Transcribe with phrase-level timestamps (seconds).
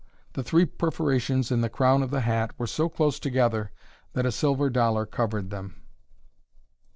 [0.33, 3.71] The three perforations in the crown of the hat were so close together
[4.13, 5.75] that a silver dollar covered them.